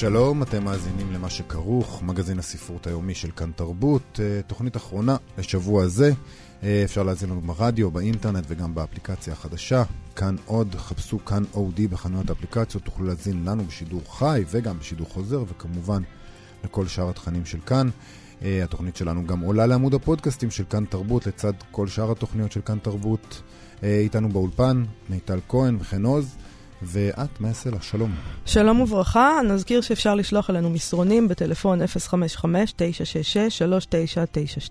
[0.00, 5.82] שלום, אתם מאזינים למה שכרוך, מגזין הספרות היומי של כאן תרבות, אה, תוכנית אחרונה לשבוע
[5.82, 6.12] הזה.
[6.62, 9.82] אה, אפשר להאזין לנו ברדיו, באינטרנט וגם באפליקציה החדשה.
[10.16, 15.44] כאן עוד, חפשו כאן אודי בחנויות האפליקציות, תוכלו להאזין לנו בשידור חי וגם בשידור חוזר,
[15.48, 16.02] וכמובן
[16.64, 17.88] לכל שאר התכנים של כאן.
[18.42, 22.60] אה, התוכנית שלנו גם עולה לעמוד הפודקאסטים של כאן תרבות, לצד כל שאר התוכניות של
[22.60, 23.42] כאן תרבות.
[23.82, 26.36] איתנו באולפן, מיטל כהן וחן עוז.
[26.82, 27.84] ואת, מה יעשה לך?
[27.84, 28.14] שלום.
[28.46, 31.78] שלום וברכה, נזכיר שאפשר לשלוח אלינו מסרונים בטלפון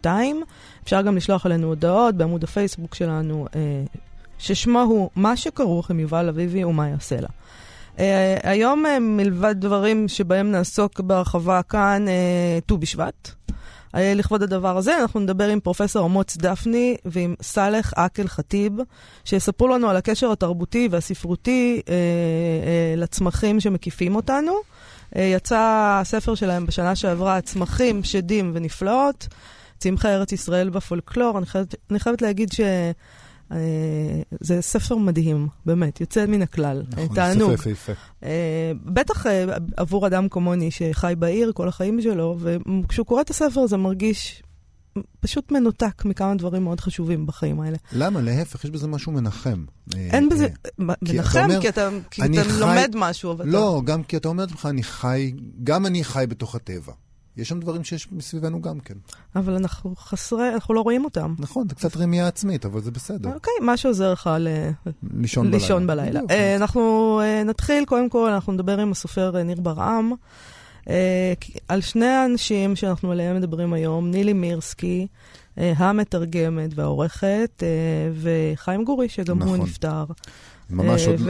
[0.02, 0.06] 055-966-3992.
[0.84, 3.84] אפשר גם לשלוח אלינו הודעות בעמוד הפייסבוק שלנו, אה,
[4.40, 7.30] ששמו הוא מה שכרוך עם יובל אביבי ומה יעשה לה.
[8.00, 12.06] אה, היום, אה, מלבד דברים שבהם נעסוק בהרחבה כאן,
[12.66, 13.39] ט"ו בשבט.
[13.94, 18.74] לכבוד הדבר הזה, אנחנו נדבר עם פרופסור אמוץ דפני ועם סאלח אקל ח'טיב,
[19.26, 24.54] שיספרו לנו על הקשר התרבותי והספרותי אה, אה, לצמחים שמקיפים אותנו.
[25.16, 25.60] אה, יצא
[26.02, 29.28] הספר שלהם בשנה שעברה, צמחים, שדים ונפלאות,
[29.78, 31.38] צמחי ארץ ישראל בפולקלור.
[31.38, 32.60] אני חייבת, אני חייבת להגיד ש...
[34.42, 36.84] זה ספר מדהים, באמת, יוצא מן הכלל.
[36.92, 37.56] נכון, תענוג.
[37.56, 38.02] ספר יפהפה.
[38.22, 38.26] Uh,
[38.86, 39.30] בטח uh,
[39.78, 44.44] עבור אדם כמוני שחי בעיר כל החיים שלו, וכשהוא קורא את הספר זה מרגיש
[45.20, 47.78] פשוט מנותק מכמה דברים מאוד חשובים בחיים האלה.
[47.92, 48.22] למה?
[48.22, 49.66] להפך, יש בזה משהו מנחם.
[49.96, 50.48] אין בזה,
[50.80, 53.32] מנחם, אומר, כי אתה, כי אתה חי- לומד משהו.
[53.32, 55.32] אבל לא, גם כי אתה אומר לעצמך, אני חי,
[55.64, 56.94] גם אני חי בתוך הטבע.
[57.40, 58.94] יש שם דברים שיש מסביבנו גם כן.
[59.36, 61.36] אבל אנחנו חסרי, אנחנו לא רואים אותם.
[61.40, 63.34] נכון, זה קצת רמייה עצמית, אבל זה בסדר.
[63.34, 64.48] אוקיי, מה שעוזר לך ל...
[65.14, 65.58] לישון בלילה.
[65.58, 66.12] לישון בלילה.
[66.12, 66.32] בדיוק.
[66.32, 70.12] אה, אנחנו אה, נתחיל, קודם כל, אנחנו נדבר עם הסופר אה, ניר ברעם,
[71.68, 75.08] על שני האנשים שאנחנו עליהם מדברים היום, נילי מירסקי,
[75.58, 77.64] המתרגמת והעורכת,
[78.14, 79.68] וחיים גורי, שגם הוא נכון.
[79.68, 80.06] נפטר.
[80.70, 81.22] ממש עוד,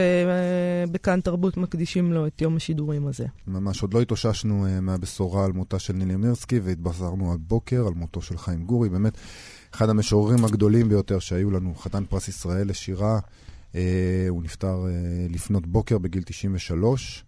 [0.87, 3.25] ובכאן תרבות מקדישים לו את יום השידורים הזה.
[3.47, 8.21] ממש עוד לא התאוששנו אה, מהבשורה על מותה של נילי מירסקי, והתבשרנו הבוקר על מותו
[8.21, 8.89] של חיים גורי.
[8.89, 9.17] באמת,
[9.73, 13.19] אחד המשוררים הגדולים ביותר שהיו לנו, חתן פרס ישראל לשירה.
[13.75, 17.25] אה, הוא נפטר אה, לפנות בוקר בגיל 93.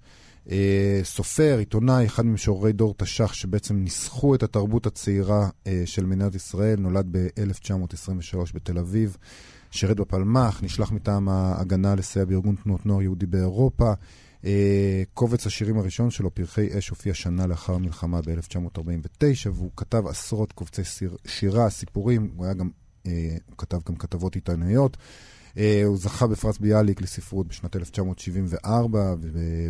[0.49, 6.35] אה, סופר, עיתונאי, אחד ממשוררי דור תש"ח שבעצם ניסחו את התרבות הצעירה אה, של מדינת
[6.35, 9.17] ישראל, נולד ב-1923 בתל אביב,
[9.71, 13.93] שירת בפלמ"ח, נשלח מטעם ההגנה לסייע בארגון תנועות נוער יהודי באירופה.
[14.45, 20.51] אה, קובץ השירים הראשון שלו, פרחי אש, הופיע שנה לאחר המלחמה ב-1949, והוא כתב עשרות
[20.51, 22.69] קובצי סיר, שירה, סיפורים, הוא היה גם,
[23.07, 24.97] אה, הוא כתב גם כתבות עיתונאיות.
[25.57, 29.15] אה, הוא זכה בפרס ביאליק לספרות בשנת 1974,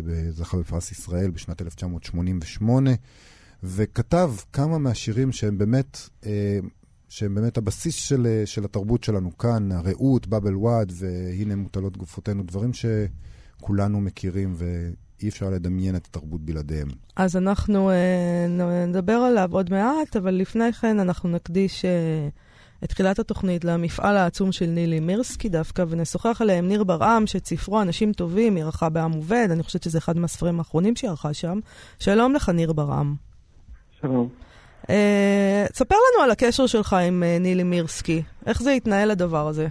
[0.04, 2.90] וזכה בפרס ישראל בשנת 1988,
[3.62, 6.08] וכתב כמה מהשירים שהם באמת,
[7.12, 12.42] שהם באמת הבסיס של, אה, של התרבות שלנו כאן, הרעות, באבל וואד, והנה מוטלות גופותינו,
[12.42, 16.88] דברים שכולנו מכירים ואי אפשר לדמיין את התרבות בלעדיהם.
[17.16, 18.46] אז אנחנו אה,
[18.86, 22.28] נדבר עליו עוד מעט, אבל לפני כן אנחנו נקדיש אה,
[22.84, 27.46] את תחילת התוכנית למפעל העצום של נילי מירסקי דווקא, ונשוחח עליה עם ניר ברעם, שאת
[27.46, 31.34] ספרו אנשים טובים, היא ערכה בעם עובד, אני חושבת שזה אחד מהספרים האחרונים שהיא ערכה
[31.34, 31.58] שם.
[31.98, 33.14] שלום לך, ניר ברעם.
[34.00, 34.28] שלום.
[34.90, 38.22] אה, ספר לנו על הקשר שלך עם אה, נילי מירסקי.
[38.46, 39.68] איך זה התנהל הדבר הזה?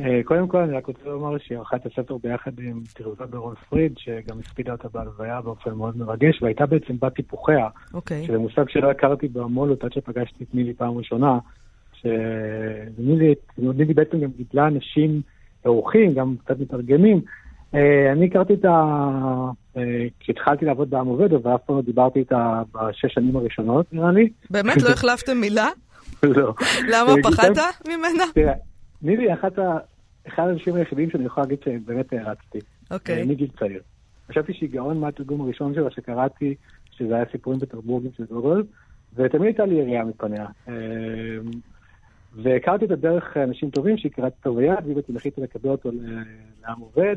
[0.00, 3.54] אה, קודם כל, אני רק רוצה לומר שהיא ערכה את הספר ביחד עם תרזה ברון
[3.68, 8.24] פריד, שגם הספידה אותה בהלוויה באופן מאוד מרגש, והייתה בעצם בת טיפוחיה, אוקיי.
[8.26, 11.38] שזה מושג שלא הכרתי בהמולות עד שפגשתי את נילי פעם ראשונה,
[11.92, 15.22] שנילי נילי בעצם גם גידלה אנשים
[15.64, 17.20] עורכים, גם קצת מתרגמים.
[17.74, 18.70] אה, אני הכרתי את ה...
[19.76, 19.82] אה,
[20.20, 24.28] כשהתחלתי לעבוד בעם עובד, אבל אף פעם לא דיברתי איתה בשש שנים הראשונות, נראה לי.
[24.50, 25.68] באמת לא החלפתם מילה?
[26.22, 26.54] לא.
[26.88, 28.24] למה, אה, פחדת ממנה?
[28.34, 28.52] תראה,
[29.02, 29.34] נילי היא.
[30.28, 32.58] אחד האנשים היחידים שאני יכול להגיד שבאמת הערצתי,
[32.90, 33.20] אוקיי.
[33.20, 33.80] אה, מגיל צעיר.
[34.28, 36.54] חשבתי שהיא גאון מהתרגום הראשון שלה שקראתי,
[36.90, 38.62] שזה היה סיפורים פטרבורגים של גוגל,
[39.14, 40.46] ותמיד הייתה לי יריעה מפניה.
[42.42, 45.90] והכרתי אותה דרך אנשים טובים שהיא קראת אותו ביד, והיא בעצם החליטה לקבל אותו
[46.62, 47.16] לעם עובד.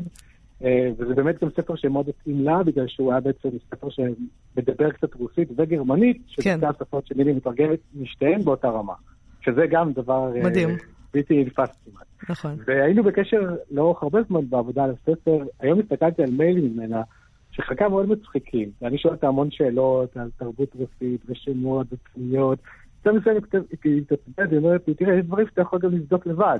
[0.64, 5.14] אה, וזה באמת גם ספר שמאוד התאים לה, בגלל שהוא היה בעצם ספר שמדבר קצת
[5.14, 6.66] רוסית וגרמנית, שזה כן.
[6.66, 8.94] השפות שנילי מתרגמת משתיהן באותה רמה.
[9.40, 10.68] שזה גם דבר אה, מדהים.
[11.14, 12.06] בלתי נתפס כמעט.
[12.28, 12.56] נכון.
[12.66, 15.44] והיינו בקשר לאורך הרבה זמן בעבודה על הספר.
[15.60, 17.02] היום הסתכלתי על מיילים ממנה.
[17.50, 18.70] שחלקם מאוד מצחיקים.
[18.82, 22.58] ואני שואל אותם המון שאלות על תרבות רוסית ושמות ופניות.
[22.98, 25.92] יותר מזה אני כותב, היא מתעצבנת, היא אומרת לי, תראה, יש דברים שאתה יכול גם
[25.92, 26.58] לבדוק לבד.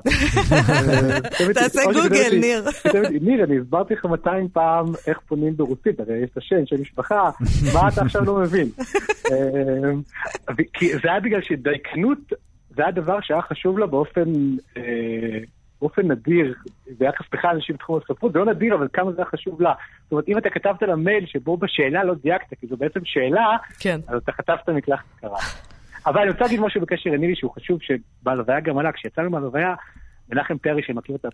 [1.55, 2.65] תעשה גוגל, ניר.
[3.21, 7.31] ניר, אני הסברתי לך 200 פעם איך פונים ברוסית, הרי יש את השם, שם משפחה,
[7.75, 8.69] מה אתה עכשיו לא מבין?
[10.75, 12.19] כי זה היה בגלל שדייקנות,
[12.77, 14.33] זה היה דבר שהיה חשוב לה באופן...
[15.81, 16.55] באופן נדיר,
[16.99, 19.73] ביחס בכלל אנשים בתחום הספרות, זה לא נדיר, אבל כמה זה היה חשוב לה.
[20.03, 23.57] זאת אומרת, אם אתה כתבת לה מייל שבו בשאלה לא דייקת, כי זו בעצם שאלה,
[23.81, 24.01] כן.
[24.09, 25.39] אז אתה כתבת מקלחת קרה.
[26.07, 29.75] אבל אני רוצה להגיד משהו בקשר לנילי שהוא חשוב, שבהלוויה גם עלה, כשיצאנו מהלוויה,
[30.31, 31.25] מנחם פרי, שמכיר את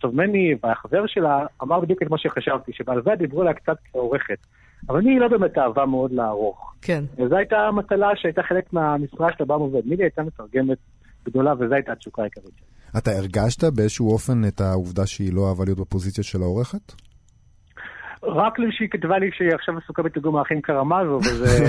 [0.00, 4.38] טוב ממני, והחבר שלה, אמר בדיוק את מה שחשבתי, שבהלוויה דיברו עליה קצת כעורכת.
[4.88, 6.74] אבל אני לא באמת אהבה מאוד לערוך.
[6.82, 7.04] כן.
[7.28, 9.86] זו הייתה מטלה שהייתה חלק מהמשרה שלה בה עובד.
[9.86, 10.78] נילי הייתה מתרגמת
[11.24, 12.98] גדולה, וזו הייתה התשוקה העיקרית שלה.
[12.98, 16.92] אתה הרגשת באיזשהו אופן את העובדה שהיא לא אהבה להיות בפוזיציה של העורכת?
[18.24, 21.64] רק שהיא כתבה לי שהיא עכשיו עסוקה בתרגום האחים קרמזו, וזה...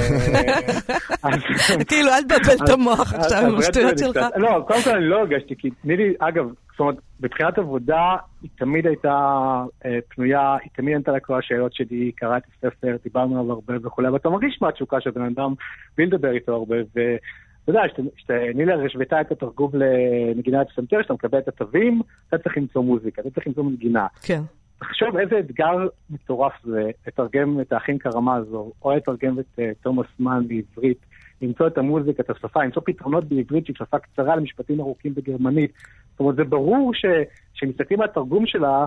[1.90, 4.18] כאילו, אל תבלבל את המוח עכשיו עם השטויות שלך.
[4.36, 8.88] לא, קודם כל אני לא הרגשתי, כי נילי, אגב, זאת אומרת, בתחילת עבודה היא תמיד
[8.88, 9.18] הייתה
[10.10, 14.10] פנויה, היא תמיד ענתה לכל השאלות שלי, היא קראה את הספר, דיברנו עליו הרבה וכולי,
[14.10, 15.54] ואתה מרגיש מהתשוקה של בן אדם
[15.98, 16.76] בלי לדבר איתו הרבה,
[17.64, 17.82] אתה יודע,
[18.16, 23.30] כשנילה השוותה את התרגום לנגינת פסנתר, שאתה מקבל את התווים, אתה צריך למצוא מוזיקה, אתה
[23.30, 24.08] צריך למצוא מנגינה.
[24.22, 24.42] כן.
[24.80, 30.48] תחשוב איזה אתגר מטורף זה לתרגם את האחים קרמזו, או לתרגם את uh, תומאס מן
[30.48, 31.06] בעברית,
[31.42, 35.72] למצוא את המוזיקה, את השפה, למצוא פתרונות בעברית שהיא שפה קצרה למשפטים ארוכים בגרמנית.
[36.12, 38.86] זאת אומרת, זה ברור שכשמסתכלים על התרגום שלה,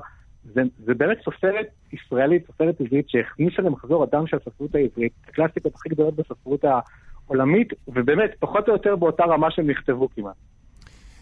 [0.55, 5.89] זה, זה באמת סופרת ישראלית, סופרת עברית, שהכניסה למחזור אדם של הספרות העברית, הקלאסיקות הכי
[5.89, 10.37] גדולות בספרות העולמית, ובאמת, פחות או יותר באותה רמה שהם נכתבו כמעט.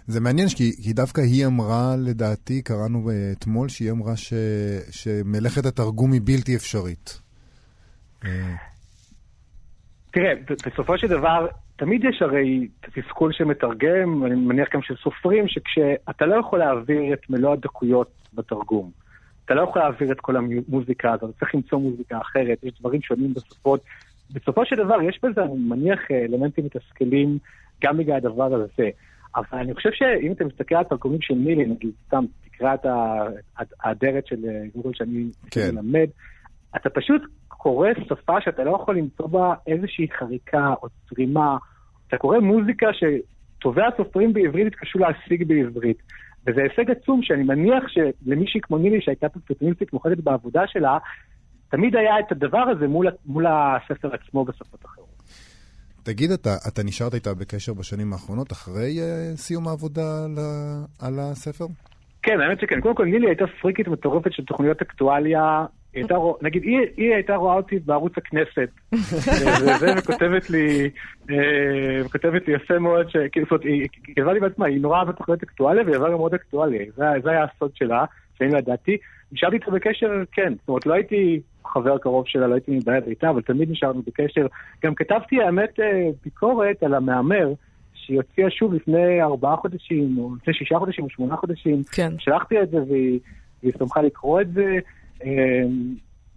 [0.06, 4.33] זה מעניין, כי, כי דווקא היא אמרה, לדעתי, קראנו אתמול, שהיא אמרה ש,
[4.91, 7.21] שמלאכת התרגום היא בלתי אפשרית.
[10.11, 10.33] תראה,
[10.67, 11.47] בסופו של דבר,
[11.77, 17.31] תמיד יש הרי תסכול שמתרגם, אני מניח גם של סופרים, שכשאתה לא יכול להעביר את
[17.31, 18.91] מלוא הדקויות בתרגום,
[19.45, 23.35] אתה לא יכול להעביר את כל המוזיקה הזאת, צריך למצוא מוזיקה אחרת, יש דברים שונים
[23.35, 23.81] בשפות.
[24.31, 27.39] בסופו של דבר, יש בזה, אני מניח, אלמנטים מתסכלים
[27.85, 28.89] גם בגלל הדבר הזה.
[29.37, 32.87] אבל אני חושב שאם אתה מסתכל על התרגומים של מילי, נגיד, סתם, תקרא את
[33.81, 34.37] האדרת של
[34.75, 35.71] גוגל שאני כן.
[35.75, 36.09] מלמד,
[36.77, 41.57] אתה פשוט קורא שפה שאתה לא יכול למצוא בה איזושהי חריקה או צרימה.
[42.09, 46.03] אתה קורא מוזיקה שטובי הסופרים בעברית התקשו להשיג בעברית.
[46.47, 50.99] וזה הישג עצום שאני מניח שלמישהי כמו נילי, שהייתה פרפקציוניסטית מוחדת בעבודה שלה,
[51.71, 55.04] תמיד היה את הדבר הזה מול, מול הספר עצמו בשפות אחרות.
[56.05, 60.35] תגיד, אתה, אתה נשארת איתה בקשר בשנים האחרונות, אחרי uh, סיום העבודה על,
[61.03, 61.65] על הספר?
[62.23, 62.81] כן, האמת שכן.
[62.81, 65.65] קודם כל, נילי הייתה פריקית מטורפת של תוכניות אקטואליה.
[65.95, 68.69] הייתה, נגיד, היא, היא הייתה רואה אותי בערוץ הכנסת,
[69.62, 70.91] וזה, וכותבת לי,
[72.05, 75.43] וכותבת לי יפה מאוד, שכאילו, זאת אומרת, היא כתבה לי בעצמה, היא נורא אהבה תוכניות
[75.43, 76.85] אקטואליה, והיא אהבה גם מאוד אקטואליה.
[76.97, 78.05] זה, זה היה הסוד שלה,
[78.39, 78.97] שאני לא ידעתי.
[79.33, 80.53] נשארתי איתה בקשר, כן.
[80.61, 84.46] זאת אומרת, לא הייתי חבר קרוב שלה, לא הייתי מתבייש איתה, אבל תמיד נשארנו בקשר.
[84.84, 85.78] גם כתבתי, האמת,
[86.25, 87.52] ביקורת על המהמר,
[87.94, 91.82] שהיא הוציאה שוב לפני ארבעה חודשים, או לפני שישה חודשים, או שמונה חודשים.
[91.93, 92.12] כן.
[92.19, 93.20] שלחתי את זה, והיא,
[93.62, 94.78] והיא שמחה לקרוא את זה.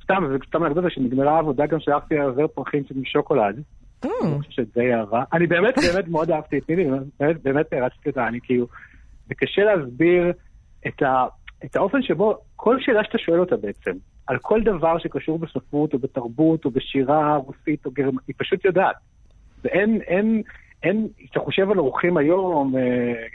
[0.04, 3.62] סתם, זה סתם אנקדוטה שנגמרה העבודה, גם שלחתי זר פרחים משוקולד.
[4.04, 5.24] אני חושב שזה אהבה.
[5.34, 6.86] אני באמת, באמת מאוד אהבתי את נילי,
[7.20, 8.68] באמת, באמת הרצתי אותה, אני כאילו...
[9.28, 10.32] זה קשה להסביר
[10.88, 11.26] את ה...
[11.66, 13.92] את האופן שבו כל שאלה שאתה שואל אותה בעצם,
[14.28, 18.96] על כל דבר שקשור בספרות או בתרבות או בשירה רוסית או גרמנית, היא פשוט יודעת.
[19.64, 20.42] ואין, אין,
[20.84, 22.74] אין, כשאתה חושב על אורחים היום,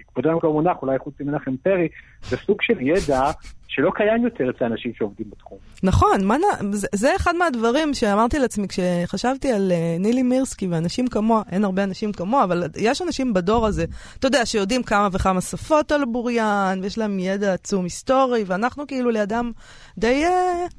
[0.06, 1.88] כבודם כבר מונח, אולי חוץ ממנחם פרי,
[2.22, 3.30] זה סוג של ידע
[3.74, 5.58] שלא קיים יותר אצל אנשים שעובדים בתחום.
[5.82, 6.36] נכון, מה,
[6.70, 11.84] זה, זה אחד מהדברים שאמרתי לעצמי כשחשבתי על uh, נילי מירסקי ואנשים כמוה, אין הרבה
[11.84, 13.84] אנשים כמוה, אבל יש אנשים בדור הזה,
[14.18, 19.10] אתה יודע, שיודעים כמה וכמה שפות על בוריין, ויש להם ידע עצום היסטורי, ואנחנו כאילו
[19.10, 19.50] לידם
[19.98, 20.24] די...
[20.26, 20.72] Uh,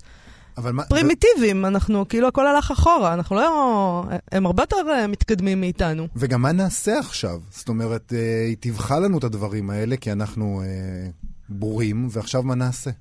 [0.74, 1.68] מה, פרימיטיביים, זה...
[1.68, 4.04] אנחנו, כאילו הכל הלך אחורה, אנחנו לא...
[4.32, 6.08] הם הרבה יותר מתקדמים מאיתנו.
[6.16, 7.40] וגם מה נעשה עכשיו?
[7.50, 8.14] זאת אומרת,
[8.48, 11.10] היא תבחר לנו את הדברים האלה, כי אנחנו אה,
[11.50, 12.92] בורים, ועכשיו מה נעשה?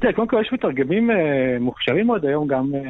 [0.00, 2.80] תראה, קודם כל יש מתרגמים אה, מוכשרים מאוד היום, גם אה,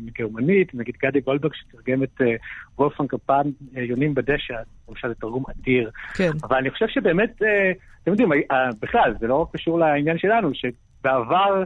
[0.00, 2.34] מגרמנית, נגיד גדי גולדברג שתרגם את אה,
[2.78, 3.42] וולפן קפן,
[3.76, 4.54] אה, יונים בדשא,
[4.88, 5.90] למשל זה תרגום אדיר.
[6.14, 6.30] כן.
[6.42, 7.72] אבל אני חושב שבאמת, אה,
[8.02, 11.64] אתם יודעים, אה, בכלל, זה לא קשור לעניין שלנו, שבעבר...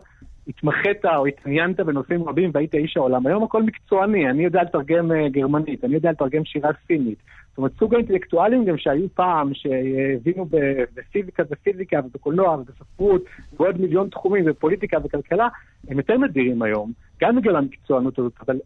[0.49, 3.27] התמחית או התעניינת בנושאים רבים והיית איש העולם.
[3.27, 7.19] היום הכל מקצועני, אני יודע לתרגם uh, גרמנית, אני יודע לתרגם שירה סינית.
[7.49, 10.47] זאת אומרת, סוג האינטלקטואלים גם שהיו פעם, שהבינו
[10.95, 13.23] בפיזיקה ופיזיקה ובקולנוע ובספרות
[13.57, 15.49] ועוד מיליון תחומים בפוליטיקה וכלכלה,
[15.89, 18.57] הם יותר נדירים היום, גם בגלל המקצוענות הזאת, אבל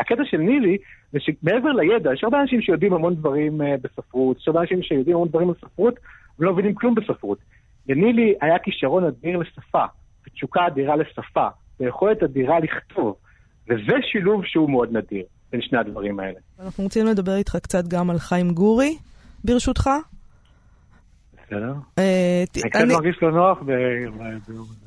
[0.00, 0.76] הקטע של נילי
[1.12, 5.16] זה שמעבר לידע, יש הרבה אנשים שיודעים המון דברים uh, בספרות, יש הרבה אנשים שיודעים
[5.16, 5.94] המון דברים בספרות
[6.38, 7.38] ולא מבינים כלום בספרות.
[7.88, 9.84] לנילי היה כישרון אדיר לשפה,
[10.28, 11.48] ותשוקה אדירה לשפה,
[11.80, 13.14] ויכולת אדירה לכתוב,
[13.68, 16.38] וזה שילוב שהוא מאוד נדיר בין שני הדברים האלה.
[16.60, 18.98] אנחנו רוצים לדבר איתך קצת גם על חיים גורי,
[19.44, 19.90] ברשותך.
[21.46, 21.72] בסדר.
[21.98, 23.58] אה, אני קצת מרגיש לא נוח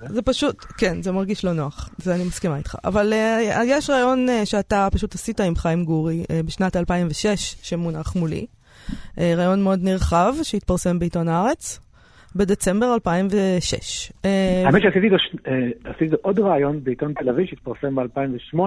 [0.09, 2.75] זה פשוט, כן, זה מרגיש לא נוח, זה אני מסכימה איתך.
[2.83, 8.45] אבל אה, יש רעיון אה, שאתה פשוט עשית עם חיים גורי בשנת 2006, שמונח מולי.
[9.17, 11.79] רעיון מאוד נרחב, שהתפרסם בעיתון הארץ.
[12.35, 14.11] בדצמבר 2006.
[14.65, 18.59] האמת שעשיתי עוד רעיון בעיתון תל אביב שהתפרסם ב-2008,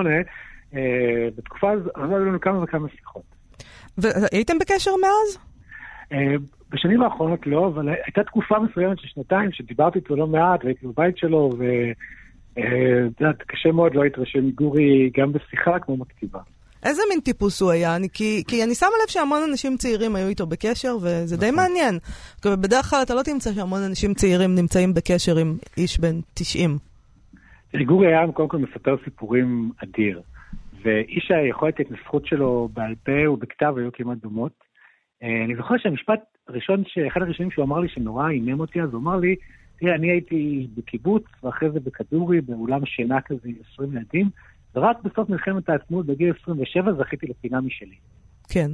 [1.37, 3.23] בתקופה הזו היו לנו כמה וכמה שיחות.
[3.99, 5.39] והייתם בקשר מאז?
[6.71, 11.19] בשנים האחרונות לא, אבל הייתה תקופה מסוימת של שנתיים שדיברתי איתו לא מעט, והייתי בבית
[11.19, 11.97] שלו, ואת
[12.59, 16.41] אה, יודעת, קשה מאוד לא להתרשם מגורי גם בשיחה כמו בכתיבה.
[16.85, 17.97] איזה מין טיפוס הוא היה?
[17.97, 21.57] אני, כי, כי אני שמה לב שהמון אנשים צעירים היו איתו בקשר, וזה די נכון.
[21.57, 21.99] מעניין.
[22.45, 26.79] בדרך כלל אתה לא תמצא שהמון אנשים צעירים נמצאים בקשר עם איש בן 90.
[27.87, 30.21] גורי היה קודם כל מספר סיפורים אדיר,
[30.83, 34.53] ואיש היכולת ההתנסחות שלו בעל פה ובכתב היו כמעט דומות.
[35.23, 39.01] אה, אני זוכר שהמשפט הראשון, אחד הראשונים שהוא אמר לי שנורא עינם אותי, אז הוא
[39.01, 39.37] אמר לי,
[39.81, 44.31] תראה, אני הייתי בקיבוץ, ואחרי זה בכדורי, באולם שינה כזה עם 20 ילדים,
[44.75, 47.97] ורק בסוף מלחמת העצמאות בגיל 27 זכיתי לפינה משלי.
[48.49, 48.71] כן.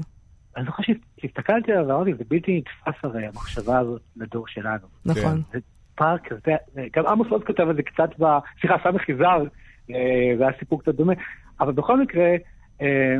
[0.56, 0.82] אני זוכר
[1.20, 4.86] שהסתכלתי עליו ואמרתי, זה בלתי נתפס הרי, המחשבה הזאת לדור שלנו.
[5.04, 5.42] נכון.
[5.52, 5.58] זה
[5.94, 6.56] פארק כזה,
[6.96, 8.24] גם עמוס עוז כתב את זה קצת ב...
[8.60, 9.44] סליחה, סמך יזהר,
[9.90, 11.12] אה, זה היה סיפור קצת דומה,
[11.60, 12.34] אבל בכל מקרה,
[12.82, 13.16] אה,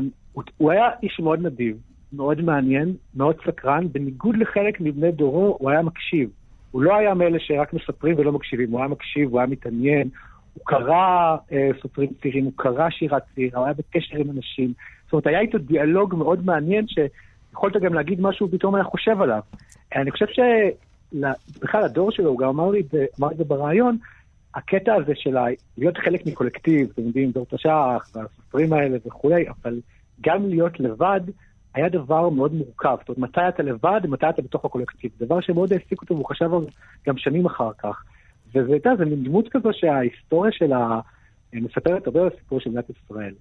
[0.57, 1.77] הוא היה איש מאוד נדיב,
[2.13, 6.31] מאוד מעניין, מאוד סקרן, בניגוד לחלק מבני דורו, הוא היה מקשיב.
[6.71, 10.09] הוא לא היה מאלה שרק מספרים ולא מקשיבים, הוא היה מקשיב, הוא היה מתעניין,
[10.55, 14.73] הוא קרא אה, סופרים צעירים, הוא קרא שירה צעירה, הוא היה בקשר עם אנשים.
[15.05, 19.41] זאת אומרת, היה איתו דיאלוג מאוד מעניין, שיכולת גם להגיד משהו פתאום היה חושב עליו.
[19.97, 22.83] אני חושב שבכלל הדור שלו, הוא גם אמר לי,
[23.21, 23.99] אמר את זה בריאיון,
[24.55, 25.37] הקטע הזה של
[25.79, 29.81] להיות חלק מקולקטיב, אתם יודעים, דור תש"ח והסופרים האלה וכולי, אבל
[30.21, 31.21] גם להיות לבד,
[31.75, 32.97] היה דבר מאוד מורכב.
[33.01, 35.11] זאת אומרת, מתי אתה לבד, מתי אתה בתוך הקולקטיב.
[35.21, 36.51] דבר שמאוד העסיק אותו, והוא חשב
[37.07, 38.05] גם שנים אחר כך.
[38.55, 41.01] וזה הייתה, זה מין דמות כזו שההיסטוריה שלה
[41.53, 43.35] מספרת הרבה על הסיפור של מדינת ישראל.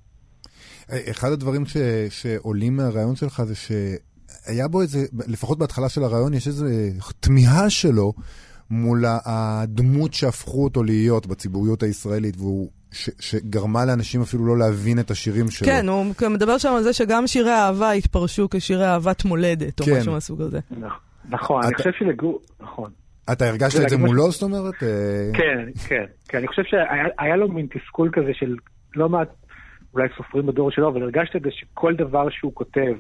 [1.11, 1.77] אחד הדברים ש,
[2.09, 6.65] שעולים מהרעיון שלך זה שהיה בו איזה, לפחות בהתחלה של הרעיון, יש איזו
[7.19, 8.13] תמיהה שלו
[8.69, 15.11] מול הדמות שהפכו אותו להיות בציבוריות הישראלית, והוא ש, שגרמה לאנשים אפילו לא להבין את
[15.11, 15.67] השירים שלו.
[15.67, 19.99] כן, הוא מדבר שם על זה שגם שירי אהבה התפרשו כשירי אהבת מולדת, או כן.
[19.99, 20.59] משהו מהסוג הזה.
[21.29, 22.39] נכון, אני חושב שלגור...
[22.59, 22.91] נכון.
[23.31, 24.83] אתה הרגשת את זה מולו, זאת אומרת?
[24.83, 25.31] אה?
[25.33, 26.37] כן, כן, כן.
[26.37, 28.55] אני חושב שהיה לו מין תסכול כזה של
[28.95, 29.29] לא מעט,
[29.93, 32.93] אולי סופרים בדור שלו, אבל הרגשת את זה שכל דבר שהוא כותב,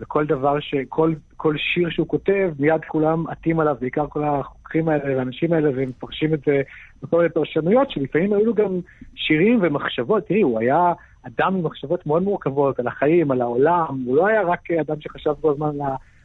[0.00, 0.74] וכל דבר ש...
[0.88, 5.70] כל, כל שיר שהוא כותב, מיד כולם עטים עליו, בעיקר כל החוקרים האלה והאנשים האלה,
[5.76, 6.62] והם מפרשים את זה
[7.02, 8.80] בכל מיני פרשנויות, שלפעמים היו לו גם
[9.14, 10.26] שירים ומחשבות.
[10.26, 10.92] תראי, הוא היה
[11.22, 15.32] אדם עם מחשבות מאוד מורכבות על החיים, על העולם, הוא לא היה רק אדם שחשב
[15.40, 15.80] כל הזמן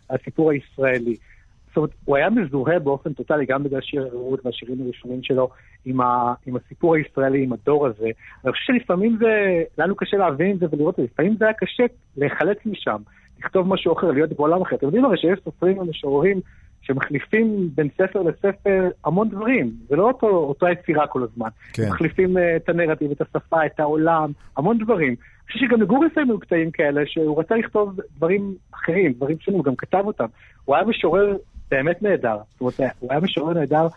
[0.10, 1.16] על הסיפור הישראלי.
[1.72, 5.50] זאת אומרת, הוא היה מזוהה באופן טוטאלי, גם בגלל שיר הרעות והשירים הראשונים שלו,
[5.86, 8.10] עם, ה, עם הסיפור הישראלי, עם הדור הזה.
[8.46, 11.54] אני חושב שלפעמים זה, לנו קשה להבין את זה ולראות את זה, לפעמים זה היה
[11.54, 11.84] קשה
[12.18, 12.98] להיחלץ משם.
[13.40, 14.76] לכתוב משהו אחר, להיות בעולם אחר.
[14.76, 16.42] אתם יודעים הרי שיש סופרים ומשוררים
[16.82, 21.50] שמחליפים בין ספר לספר המון דברים, זה לא אותו, אותו יצירה כל הזמן.
[21.74, 21.90] כן.
[21.90, 25.08] מחליפים uh, את הנרטיב, את השפה, את העולם, המון דברים.
[25.08, 29.66] אני חושב שגם לגוריסם היו קטעים כאלה, שהוא רצה לכתוב דברים אחרים, דברים שונים, הוא
[29.66, 30.26] גם כתב אותם.
[30.66, 31.36] הוא היה משורר
[31.72, 32.38] באמת נהדר.
[32.52, 33.88] זאת אומרת, הוא היה משורר נהדר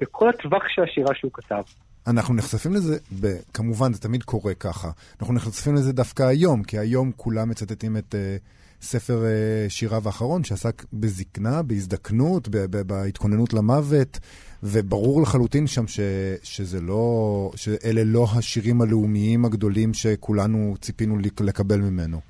[0.00, 1.62] בכל הטווח של השירה שהוא כתב.
[2.06, 6.78] אנחנו נחשפים לזה, ב, כמובן זה תמיד קורה ככה, אנחנו נחשפים לזה דווקא היום, כי
[6.78, 13.52] היום כולם מצטטים את uh, ספר uh, שיריו האחרון, שעסק בזקנה, בהזדקנות, ב, ב, בהתכוננות
[13.52, 14.18] למוות,
[14.62, 16.00] וברור לחלוטין שם ש,
[16.42, 22.20] שזה לא, שאלה לא השירים הלאומיים הגדולים שכולנו ציפינו לקבל ממנו.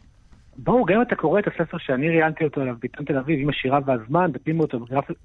[0.58, 3.48] בואו, גם אם אתה קורא את הספר שאני ראיינתי אותו עליו בעיתון תל אביב, עם
[3.48, 4.58] השירה והזמן, דפים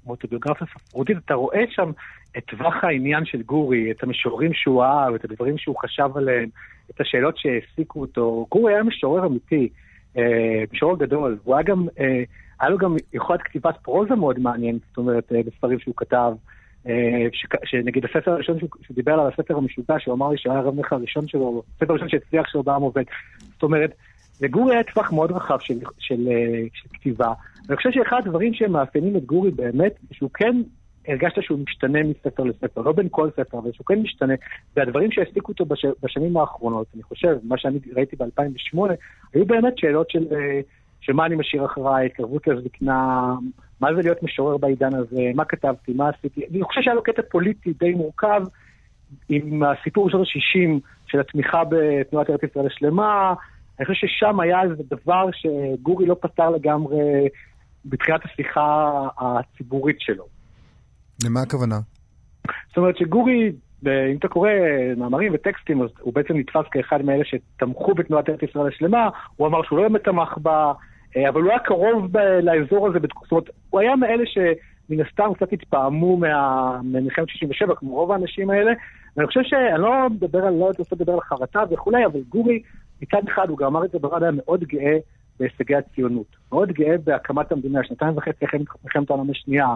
[0.06, 1.90] מאוטוביוגרפיה ספרותית, אתה רואה שם
[2.38, 6.48] את טווח העניין של גורי, את המשוררים שהוא אהב, את הדברים שהוא חשב עליהם,
[6.90, 8.46] את השאלות שהעסיקו אותו.
[8.50, 9.68] גורי היה משורר אמיתי,
[10.18, 12.22] אה, משורר גדול, הוא היה גם, אה,
[12.60, 16.32] היה לו גם יכולת כתיבת פרוזה מאוד מעניינת, זאת אומרת, אה, בספרים שהוא כתב.
[17.64, 21.62] שנגיד הספר הראשון שהוא דיבר על הספר המשוגע, שהוא אמר לי שהיה הרב הראשון שלו,
[21.76, 23.02] הספר הראשון שהצליח שלו בעם עובד.
[23.52, 23.90] זאת אומרת,
[24.40, 26.28] לגורי היה טווח מאוד רחב של, של, של,
[26.72, 27.32] של כתיבה.
[27.66, 30.62] ואני חושב שאחד הדברים שמאפיינים את גורי באמת, שהוא כן,
[31.08, 34.34] הרגשת שהוא משתנה מספר לספר, לא בין כל ספר, אבל שהוא כן משתנה.
[34.76, 38.78] והדברים שהעסיקו אותו בש, בשנים האחרונות, אני חושב, מה שאני ראיתי ב-2008,
[39.34, 40.26] היו באמת שאלות של,
[41.00, 43.34] של מה אני משאיר אחריי, התקרבות לזקנה,
[43.80, 46.40] מה זה להיות משורר בעידן הזה, מה כתבתי, מה עשיתי.
[46.50, 48.42] אני חושב שהיה לו קטע פוליטי די מורכב
[49.28, 53.34] עם הסיפור של ה-60 של התמיכה בתנועת ארץ ישראל השלמה.
[53.78, 57.28] אני חושב ששם היה איזה דבר שגורי לא פתר לגמרי
[57.84, 60.24] בתחילת השיחה הציבורית שלו.
[61.24, 61.76] למה הכוונה?
[62.68, 63.52] זאת אומרת שגורי,
[63.86, 64.50] אם אתה קורא
[64.96, 69.62] מאמרים וטקסטים, אז הוא בעצם נתפס כאחד מאלה שתמכו בתנועת ארץ ישראל השלמה, הוא אמר
[69.62, 70.72] שהוא לא באמת תמך בה,
[71.16, 72.98] אה, אבל הוא היה קרוב לאזור הזה,
[73.32, 78.72] אומרת, הוא היה מאלה שמן הסתם קצת התפעמו ממלחמת 67, כמו רוב האנשים האלה,
[79.16, 82.62] ואני חושב שאני לא מדבר על, לא רוצה לדבר על חרטה וכולי, אבל גורי,
[83.04, 84.96] מצד אחד, הוא גם אמר את זה ברד, היה מאוד גאה
[85.40, 86.26] בהישגי הציונות.
[86.52, 89.66] מאוד גאה בהקמת המדינה, שנתיים וחצי אחרי מלחמת העולם השנייה,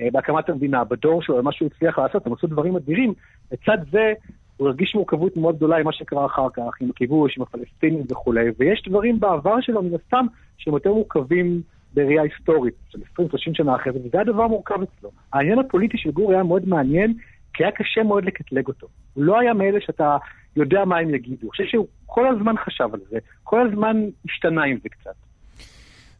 [0.00, 3.14] אה, בהקמת המדינה, בדור שלו, מה שהוא הצליח לעשות, הם עשו דברים אדירים.
[3.52, 4.12] לצד זה,
[4.56, 8.46] הוא הרגיש מורכבות מאוד גדולה עם מה שקרה אחר כך, עם הכיבוש, עם הפלסטינים וכולי,
[8.58, 10.26] ויש דברים בעבר שלו, מן הסתם,
[10.58, 11.62] שהם יותר מורכבים
[11.94, 15.10] בראייה היסטורית, של 20-30 שנה אחרי זה, וזה הדבר מורכב אצלו.
[15.32, 17.14] העניין הפוליטי של גור היה מאוד מעניין,
[17.54, 18.86] כי היה קשה מאוד לקטלג אותו.
[19.14, 20.16] הוא לא היה מאלה שאתה
[20.56, 21.42] יודע מה הם יגידו.
[21.42, 25.14] אני חושב שהוא כל הזמן חשב על זה, כל הזמן השתנה עם זה קצת.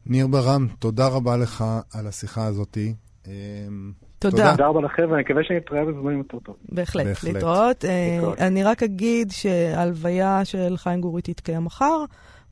[0.06, 1.64] ניר ברם, תודה רבה לך
[1.94, 2.94] על השיחה הזאתי.
[3.26, 4.50] אמ, תודה.
[4.50, 6.56] תודה רבה לכם, ואני מקווה שאני אתראה בזמנים יותר טוב.
[6.68, 7.84] בהחלט, להתראות.
[7.84, 12.04] אה, אני רק אגיד שההלוויה של חיים גורי תתקיים מחר.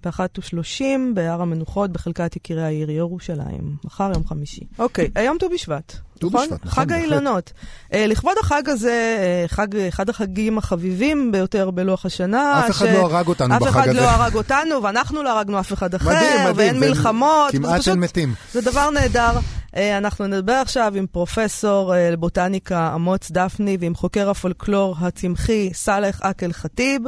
[0.06, 0.82] ב-13
[1.14, 3.76] בהר המנוחות בחלקת יקירי העיר ירושלים.
[3.84, 4.60] מחר יום חמישי.
[4.78, 5.92] אוקיי, היום ט"ו בשבט.
[6.31, 7.52] ט"ו בשבט, נכון, חג האילנות.
[7.93, 12.61] Uh, לכבוד החג הזה, uh, חג, אחד החגים החביבים ביותר בלוח השנה.
[12.66, 12.88] אף אחד ש...
[12.88, 13.71] לא הרג אותנו בחג הזה.
[13.71, 17.52] אף אחד לא הרג אותנו, ואנחנו לא הרגנו אף אחד אחר, מדהים, מדהים, ואין מלחמות.
[17.52, 18.35] כמעט אין מתים.
[18.52, 19.31] זה דבר נהדר.
[19.73, 26.52] Uh, אנחנו נדבר עכשיו עם פרופסור לבוטניקה אמוץ דפני ועם חוקר הפולקלור הצמחי סאלח אקל
[26.52, 27.02] ח'טיב,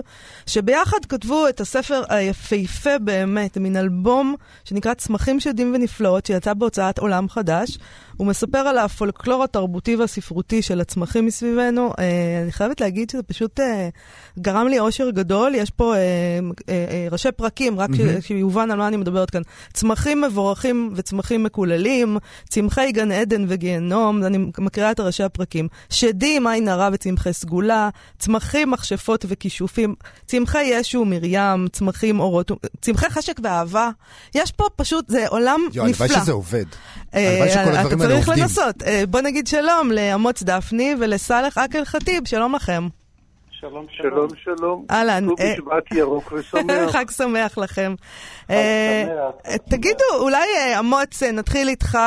[0.47, 7.29] שביחד כתבו את הספר היפהפה באמת, מין אלבום שנקרא צמחים שדים ונפלאות, שיצא בהוצאת עולם
[7.29, 7.79] חדש.
[8.17, 11.93] הוא מספר על הפולקלור התרבותי והספרותי של הצמחים מסביבנו.
[11.99, 13.89] אה, אני חייבת להגיד שזה פשוט אה,
[14.39, 15.55] גרם לי אושר גדול.
[15.55, 18.21] יש פה אה, ראשי פרקים, רק mm-hmm.
[18.21, 19.43] שיובן על מה אני מדברת כאן.
[19.73, 25.69] צמחים מבורכים וצמחים מקוללים, צמחי גן עדן וגיהנום, אני מקריאה את ראשי הפרקים.
[25.91, 29.95] שדים, עין הרע וצמחי סגולה, צמחים, מכשפות וכישופים,
[30.27, 32.51] צמחי ישו ומרים, צמחים אורות,
[32.81, 33.91] צמחי חשק ואהבה.
[34.35, 36.07] יש פה פשוט, זה עולם יו, נפלא.
[36.07, 36.65] הלוואי שזה עובד.
[37.13, 38.83] הלוואי שכל הדברים האלה צריך לנסות.
[38.83, 42.89] אה, בוא נגיד שלום לאמוץ דפני ולסאלח אקל ח'טיב, שלום לכם.
[43.51, 44.29] שלום, שלום.
[44.45, 45.27] שלום, אהלן.
[45.27, 46.91] ט"ו בשבט ירוק ושמח.
[46.97, 47.95] חג שמח לכם.
[48.49, 48.55] חג
[49.07, 49.57] שמח.
[49.69, 50.47] תגידו, אולי
[50.79, 51.99] אמוץ, נתחיל איתך,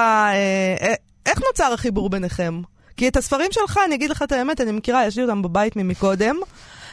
[1.25, 2.61] איך נוצר החיבור ביניכם?
[2.97, 5.75] כי את הספרים שלך, אני אגיד לך את האמת, אני מכירה, יש לי אותם בבית
[5.75, 6.35] ממקודם.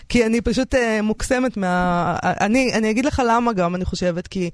[0.09, 2.17] כי אני פשוט uh, מוקסמת מה...
[2.23, 4.51] אני, אני אגיד לך למה גם, אני חושבת, כי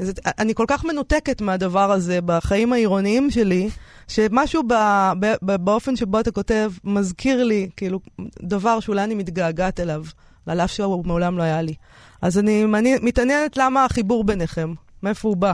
[0.00, 3.68] זה, אני כל כך מנותקת מהדבר הזה בחיים העירוניים שלי,
[4.08, 4.72] שמשהו ב,
[5.20, 7.98] ב, ב, באופן שבו אתה כותב מזכיר לי, כאילו,
[8.42, 10.02] דבר שאולי אני מתגעגעת אליו,
[10.46, 11.74] על אף שהוא מעולם לא היה לי.
[12.22, 14.68] אז אני, אני מתעניינת למה החיבור ביניכם,
[15.02, 15.52] מאיפה הוא בא.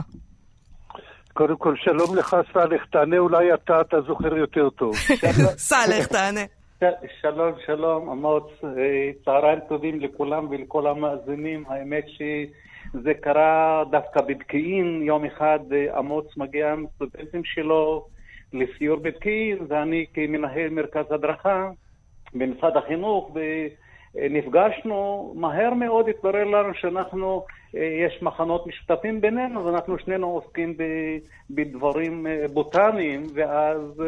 [1.33, 4.95] קודם כל, שלום לך, סאלח, תענה אולי אתה, אתה זוכר יותר טוב.
[5.69, 6.41] סאלח, תענה.
[7.21, 8.69] שלום, שלום, אמוץ, אה,
[9.25, 11.63] צהריים טובים לכולם ולכל המאזינים.
[11.67, 18.05] האמת שזה קרה דווקא בפקיעין, יום אחד אה, אמוץ מגיע עם סטודנטים שלו
[18.53, 21.69] לסיור בפקיעין, ואני כמנהל מרכז הדרכה
[22.33, 23.35] במשרד החינוך,
[24.15, 30.77] ונפגשנו, מהר מאוד התברר לנו שאנחנו, אה, יש מחנות משותפים בינינו, ואנחנו שנינו עוסקים
[31.49, 34.01] בדברים בוטניים, ואז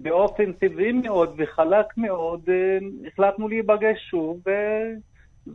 [0.00, 4.40] באופן טבעי מאוד וחלק מאוד אה, החלטנו להיפגש שוב,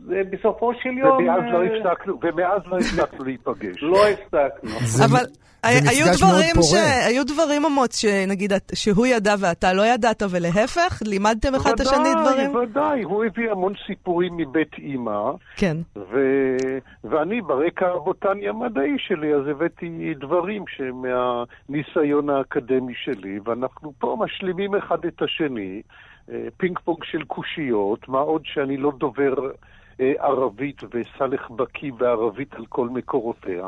[0.06, 1.18] ובסופו של יום...
[1.18, 3.82] ומאז לא אה, הפסקנו, ומאז לא הפסקנו להיפגש.
[3.82, 4.70] לא הפסקנו.
[5.04, 5.24] אבל...
[5.64, 6.74] היו דברים, ש...
[7.06, 11.02] היו דברים אמוץ, שנגיד, שהוא ידע ואתה לא ידעת, ולהפך?
[11.06, 12.54] לימדתם אחד את השני דברים?
[12.54, 15.30] ודאי, הוא הביא המון סיפורים מבית אימא.
[15.56, 15.76] כן.
[15.96, 16.18] ו...
[17.04, 25.04] ואני, ברקע הבוטני המדעי שלי, אז הבאתי דברים שמהניסיון האקדמי שלי, ואנחנו פה משלימים אחד
[25.04, 25.82] את השני.
[26.32, 29.34] אה, פינג פונג של קושיות, מה עוד שאני לא דובר
[29.98, 33.66] ערבית וסלח בקיא בערבית על כל מקורותיה,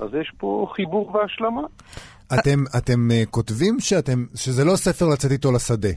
[0.00, 1.62] אז יש פה חיבור והשלמה.
[2.26, 5.88] אתם, אתם uh, כותבים שאתם, שזה לא ספר לצאת איתו לשדה.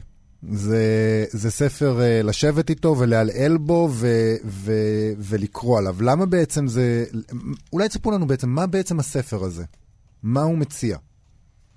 [0.42, 0.84] זה,
[1.28, 4.06] זה ספר uh, לשבת איתו ולעלעל בו ו,
[4.44, 4.72] ו,
[5.30, 5.94] ולקרוא עליו.
[6.02, 7.04] למה בעצם זה...
[7.72, 9.64] אולי תספרו לנו בעצם, מה בעצם הספר הזה?
[10.22, 10.96] מה הוא מציע?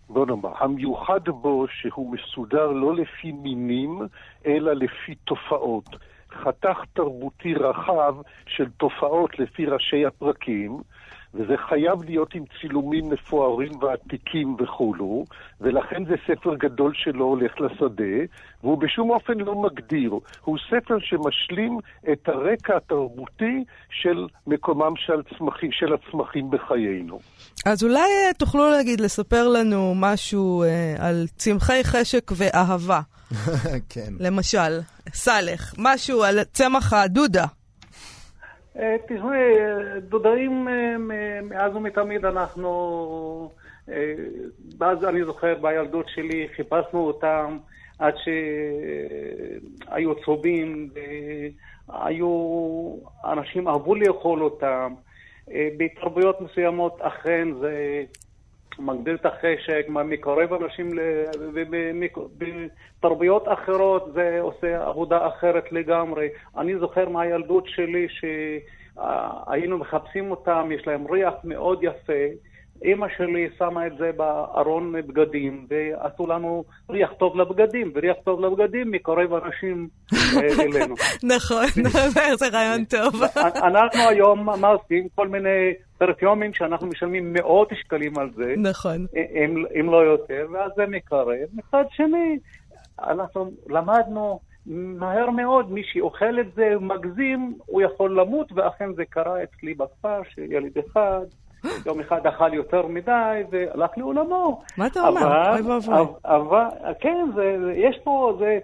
[0.10, 4.00] בוא נאמר, המיוחד בו שהוא מסודר לא לפי מינים,
[4.46, 5.86] אלא לפי תופעות.
[6.34, 8.16] חתך תרבותי רחב
[8.48, 10.78] של תופעות לפי ראשי הפרקים,
[11.34, 15.26] וזה חייב להיות עם צילומים מפוארים ועתיקים וכולו,
[15.62, 18.18] ולכן זה ספר גדול שלא הולך לשדה,
[18.64, 20.12] והוא בשום אופן לא מגדיר.
[20.42, 21.78] הוא ספר שמשלים
[22.12, 27.20] את הרקע התרבותי של מקומם של, צמחים, של הצמחים בחיינו.
[27.66, 33.02] אז אולי אה, תוכלו להגיד, לספר לנו משהו אה, על צמחי חשק ואהבה.
[33.94, 34.14] כן.
[34.20, 34.80] למשל,
[35.14, 37.46] סאלח, משהו על צמח הדודה.
[38.80, 39.56] אה, תשמעי,
[40.02, 40.98] דודאים אה,
[41.42, 43.52] מאז ומתמיד אנחנו,
[43.90, 44.14] אה,
[44.78, 47.58] ואז אני זוכר בילדות שלי חיפשנו אותם
[48.00, 48.14] עד
[49.88, 50.90] שהיו צהובים,
[51.88, 54.94] והיו, אנשים אהבו לאכול אותם.
[55.78, 58.04] בתרבויות מסוימות אכן זה
[58.80, 60.90] מגביר את החשק, מקרב אנשים,
[63.00, 66.30] בתרבויות אחרות זה עושה עבודה אחרת לגמרי.
[66.58, 72.24] אני זוכר מהילדות שלי שהיינו מחפשים אותם, יש להם ריח מאוד יפה.
[72.84, 78.92] אימא שלי שמה את זה בארון בגדים, ועשו לנו ריח טוב לבגדים, וריח טוב לבגדים
[78.92, 80.96] מקרב אנשים אה, אלינו.
[81.24, 81.66] נכון,
[82.36, 83.24] זה רעיון טוב.
[83.56, 88.54] אנחנו היום עושים כל מיני פרפיומים שאנחנו משלמים מאות שקלים על זה.
[88.58, 89.06] נכון.
[89.16, 91.30] אם, אם לא יותר, ואז זה מקרב.
[91.54, 92.40] מצד שני,
[93.04, 99.44] אנחנו למדנו מהר מאוד, מי שאוכל את זה מגזים, הוא יכול למות, ואכן זה קרה
[99.44, 101.26] אצלי בכפר, שילד אחד
[101.86, 104.62] יום אחד אכל יותר מדי והלך לעולמו.
[104.78, 105.52] מה אתה אומר?
[105.52, 106.14] אוי ואבוי.
[106.26, 106.64] אבל,
[107.00, 108.60] כן, זה, יש פה, זה,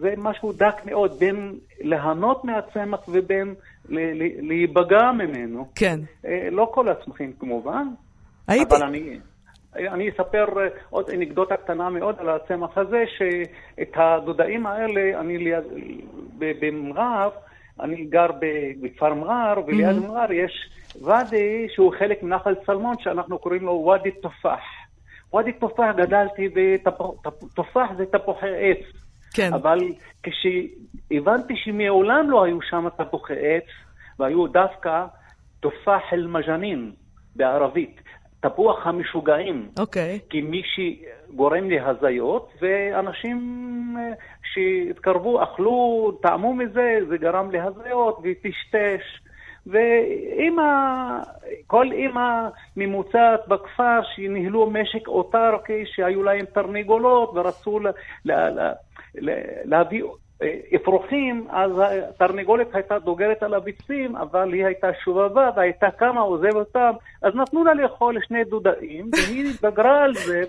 [0.00, 3.54] זה משהו דק מאוד בין ליהנות מהצמח ובין
[4.42, 5.68] להיפגע ממנו.
[5.74, 6.00] כן.
[6.26, 7.86] אה, לא כל הצמחים כמובן,
[8.48, 8.74] הייתי...
[8.74, 9.18] אבל אני...
[9.76, 15.64] אני אספר אה, עוד אנקדוטה קטנה מאוד על הצמח הזה, שאת הדודאים האלה, אני ליד,
[16.38, 17.30] במע'אר,
[17.80, 18.26] אני גר
[18.80, 20.12] בכפר מע'אר, וליד mm-hmm.
[20.12, 20.70] מע'אר יש
[21.04, 24.62] ואדי שהוא חלק מנחל צלמון, שאנחנו קוראים לו ואדי תופח.
[25.32, 28.84] ואדי תופח גדלתי, ותופח זה תפוחי עץ.
[29.34, 29.52] כן.
[29.52, 29.78] אבל
[30.22, 33.64] כשהבנתי שמעולם לא היו שם תפוחי עץ,
[34.18, 35.04] והיו דווקא
[35.60, 36.92] תופח אל-מג'נין
[37.36, 38.00] בערבית,
[38.40, 39.68] תפוח המשוגעים.
[39.78, 40.18] אוקיי.
[40.30, 43.38] כי מי שגורם להזיות, ואנשים
[43.98, 44.12] אה,
[44.52, 49.20] שהתקרבו, אכלו, טעמו מזה, זה גרם להזיות וטשטש.
[49.66, 50.62] ואימא,
[51.66, 57.90] כל אימא ממוצעת בכפר שניהלו משק אוטרקי, שהיו להם תרנגולות ורצו לה,
[58.24, 58.72] לה,
[59.14, 60.08] לה, להביא אה,
[60.76, 61.70] אפרוחים, אז
[62.08, 66.90] התרנגולת הייתה דוגרת על הביצים, אבל היא הייתה שובבה והייתה קמה, עוזבת אותם,
[67.22, 70.42] אז נתנו לה לאכול שני דודאים, והיא התבגרה על זה,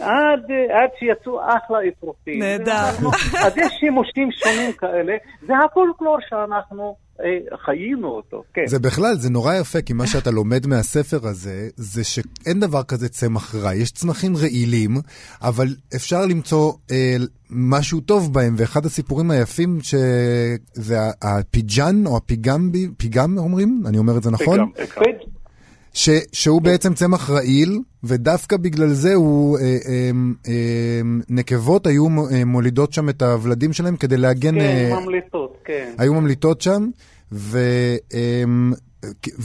[0.00, 2.38] עד, עד שיצאו אחלה אפרוחים.
[2.42, 3.08] נהדר.
[3.46, 6.94] אז יש שימושים שונים כאלה, זה הפולקלור שאנחנו...
[7.20, 8.66] אה, חיינו אותו, כן.
[8.66, 13.08] זה בכלל, זה נורא יפה, כי מה שאתה לומד מהספר הזה, זה שאין דבר כזה
[13.08, 13.74] צמח רע.
[13.74, 14.96] יש צמחים רעילים,
[15.42, 17.16] אבל אפשר למצוא אה,
[17.50, 23.82] משהו טוב בהם, ואחד הסיפורים היפים, שזה הפיג'אן, או הפיגם, פיגם אומרים?
[23.86, 24.58] אני אומר את זה נכון?
[24.76, 24.84] פיגם,
[25.94, 26.64] ש, שהוא כן.
[26.64, 30.10] בעצם צמח רעיל, ודווקא בגלל זה הוא, אה, אה,
[30.48, 34.54] אה, נקבות היו אה, מולידות שם את הוולדים שלהם כדי להגן...
[34.54, 35.94] כן, אה, ממליטות, כן.
[35.98, 36.82] היו ממליטות שם,
[37.32, 37.58] ו,
[38.14, 38.44] אה,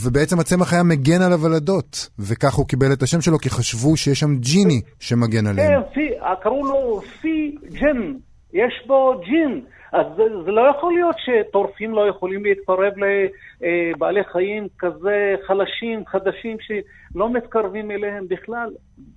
[0.04, 4.20] ובעצם הצמח היה מגן על הוולדות, וכך הוא קיבל את השם שלו, כי חשבו שיש
[4.20, 5.82] שם ג'יני שמגן עליהם.
[5.82, 6.10] כן, פי,
[6.42, 8.14] קראו לו פי ג'ן,
[8.52, 9.60] יש בו ג'ין.
[9.92, 16.56] אז זה, זה לא יכול להיות שטורפים לא יכולים להתקרב לבעלי חיים כזה חלשים, חדשים,
[16.60, 18.70] שלא מתקרבים אליהם בכלל,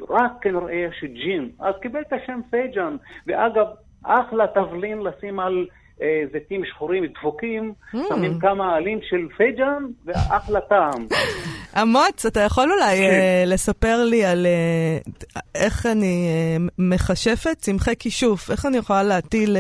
[0.09, 1.49] רק כנראה יש ג'ין.
[1.59, 2.95] אז קיבל את השם פייג'ן,
[3.27, 3.65] ואגב,
[4.03, 5.65] אחלה תבלין לשים על...
[6.03, 7.97] אה, זיתים שחורים דפוקים, אמ.
[8.09, 11.07] שמים כמה עלים של פייג'ן ואחלה טעם.
[11.81, 13.43] אמוץ, אתה יכול אולי כן.
[13.45, 16.27] אה, לספר לי על אה, איך אני
[16.77, 19.57] מכשפת צמחי כישוף, איך אני יכולה להטיל...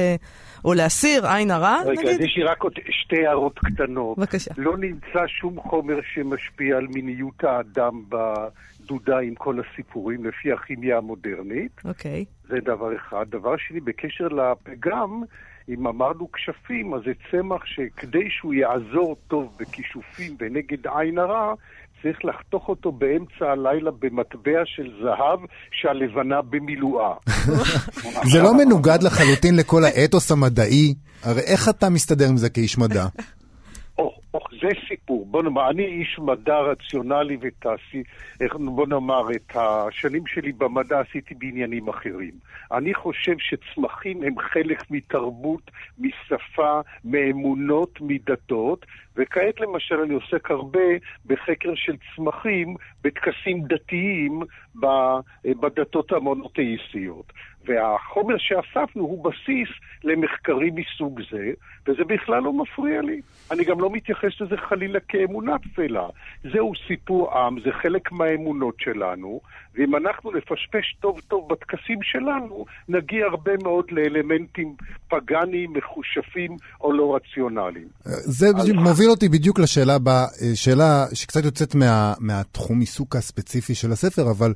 [0.65, 1.99] או להסיר עין הרע, רגע, נגיד?
[1.99, 4.17] רגע, אז יש לי רק עוד שתי הערות קטנות.
[4.17, 4.51] בבקשה.
[4.57, 11.81] לא נמצא שום חומר שמשפיע על מיניות האדם בדודא עם כל הסיפורים, לפי הכימיה המודרנית.
[11.85, 12.25] אוקיי.
[12.47, 13.25] זה דבר אחד.
[13.29, 15.23] דבר שני, בקשר לפיגם,
[15.69, 21.53] אם אמרנו כשפים, אז זה צמח שכדי שהוא יעזור טוב בכישופים ונגד עין הרע,
[22.03, 25.39] צריך לחתוך אותו באמצע הלילה במטבע של זהב
[25.71, 27.13] שהלבנה במילואה.
[28.31, 30.93] זה לא מנוגד לחלוטין לכל האתוס המדעי?
[31.23, 33.05] הרי איך אתה מסתדר עם זה כאיש מדע?
[33.97, 34.15] או,
[34.61, 35.25] זה סיפור.
[35.25, 38.03] בוא נאמר, אני איש מדע רציונלי ותעשי,
[38.59, 42.31] בוא נאמר, את השנים שלי במדע עשיתי בעניינים אחרים.
[42.71, 50.79] אני חושב שצמחים הם חלק מתרבות, משפה, מאמונות, מדתות, וכעת למשל אני עוסק הרבה
[51.25, 54.39] בחקר של צמחים בטקסים דתיים
[55.45, 57.33] בדתות המונותאיסטיות.
[57.65, 59.69] והחומר שאספנו הוא בסיס
[60.03, 61.51] למחקרים מסוג זה,
[61.87, 63.21] וזה בכלל לא מפריע לי.
[63.51, 66.07] אני גם לא מתייחס לזה חלילה כאמונה תפלה.
[66.53, 69.41] זהו סיפור עם, זה חלק מהאמונות שלנו,
[69.75, 74.75] ואם אנחנו נפשפש טוב טוב בטקסים שלנו, נגיע הרבה מאוד לאלמנטים
[75.09, 77.87] פגאניים, מחושפים או לא רציונליים.
[78.03, 83.75] זה בדיוק מוביל אותי בדיוק לשאלה הבאה, אה, שאלה שקצת יוצאת מה, מהתחום עיסוק הספציפי
[83.75, 84.53] של הספר, אבל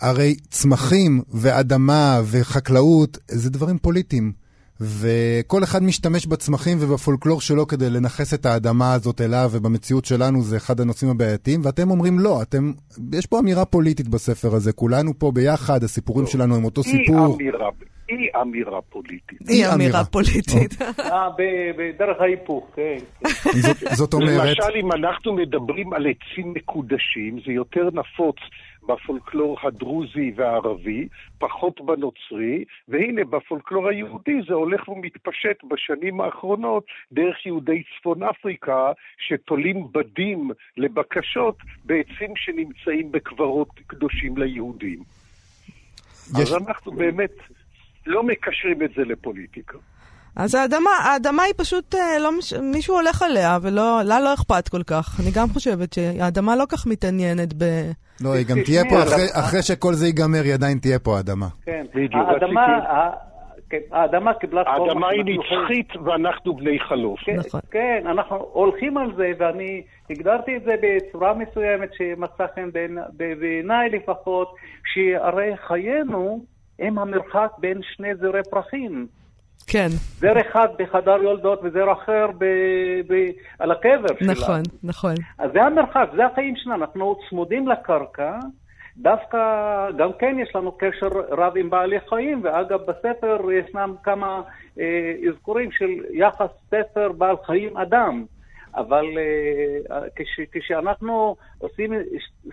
[0.00, 4.43] הרי צמחים ואדמה וחקלאות זה דברים פוליטיים.
[4.80, 10.56] וכל אחד משתמש בצמחים ובפולקלור שלו כדי לנכס את האדמה הזאת אליו, ובמציאות שלנו זה
[10.56, 12.72] אחד הנושאים הבעייתיים, ואתם אומרים לא, אתם,
[13.12, 17.16] יש פה אמירה פוליטית בספר הזה, כולנו פה ביחד, הסיפורים שלנו הם אותו סיפור.
[17.16, 17.68] אי אמירה,
[18.08, 19.38] אי אמירה פוליטית.
[19.48, 19.74] היא אי אמירה.
[19.74, 20.82] אמירה פוליטית.
[20.82, 22.96] אה, ב- בדרך ההיפוך, כן.
[23.60, 28.36] זאת, זאת אומרת, למשל, אם אנחנו מדברים על עצים מקודשים, זה יותר נפוץ
[28.86, 37.82] בפולקלור הדרוזי והערבי, פחות בנוצרי, והנה בפולקלור היהודי זה הולך ומתפשט בשנים האחרונות דרך יהודי
[37.98, 45.02] צפון אפריקה שתולים בדים לבקשות בעצים שנמצאים בקברות קדושים ליהודים.
[46.32, 47.32] יש, אז אנחנו באמת
[48.06, 49.78] לא מקשרים את זה לפוליטיקה.
[50.36, 52.52] אז האדמה, האדמה היא פשוט, אה, לא מש...
[52.52, 55.20] מישהו הולך עליה, ולא, לה לא אכפת כל כך.
[55.20, 57.64] אני גם חושבת שהאדמה לא כך מתעניינת ב...
[58.20, 61.46] לא, היא גם תהיה פה, אחרי, אחרי שכל זה ייגמר, היא עדיין תהיה פה האדמה.
[61.64, 61.86] כן.
[61.94, 62.66] בדיוק, האדמה,
[63.70, 64.62] כן, האדמה קיבלה...
[64.76, 67.20] פורמה האדמה היא שאנחנו יכולים- נצחית ואנחנו בני חלוף.
[67.24, 67.60] כן, נכון.
[67.70, 73.00] כן, אנחנו הולכים על זה, ואני הגדרתי את זה בצורה מסוימת שמצא חן בעיני-
[73.40, 74.54] בעיניי לפחות,
[74.94, 76.44] שהרי חיינו
[76.78, 79.06] הם המרחק בין שני זרי פרחים.
[79.66, 82.44] כן, זר אחד בחדר יולדות וזר אחר ב,
[83.08, 84.32] ב, על הקבר שלנו.
[84.32, 85.14] נכון, נכון.
[85.38, 88.38] אז זה המרחק, זה החיים שלנו, אנחנו צמודים לקרקע,
[88.96, 89.38] דווקא
[89.98, 94.42] גם כן יש לנו קשר רב עם בעלי חיים, ואגב בספר ישנם כמה
[94.80, 98.24] אה, אזכורים של יחס ספר בעל חיים אדם.
[98.76, 99.04] אבל
[99.90, 101.92] אה, כש, כשאנחנו עושים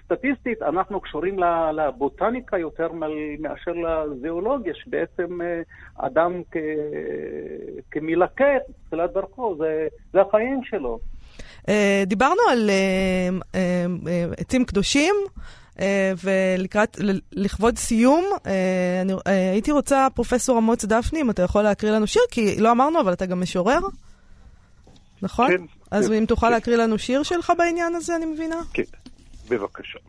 [0.05, 2.91] סטטיסטית, אנחנו קשורים ל- לבוטניקה יותר
[3.39, 5.61] מאשר לזואולוגיה, שבעצם אה,
[5.95, 6.57] אדם כ,
[7.91, 10.99] כמלקט, תחילת דרכו, זה, זה החיים שלו.
[11.69, 15.15] אה, דיברנו על אה, אה, אה, עצים קדושים,
[15.79, 16.97] אה, ולקראת,
[17.31, 22.07] לכבוד סיום, אה, אני אה, הייתי רוצה, פרופסור אמוץ דפני, אם אתה יכול להקריא לנו
[22.07, 23.79] שיר, כי לא אמרנו, אבל אתה גם משורר,
[25.21, 25.47] נכון?
[25.47, 26.53] כן, אז אם תוכל כן.
[26.53, 28.55] להקריא לנו שיר שלך בעניין הזה, אני מבינה?
[28.73, 28.83] כן,
[29.49, 29.99] בבקשה.